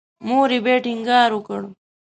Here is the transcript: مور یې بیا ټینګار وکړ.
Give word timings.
مور 0.27 0.49
یې 0.55 0.59
بیا 0.65 0.77
ټینګار 0.85 1.29
وکړ. 1.33 1.61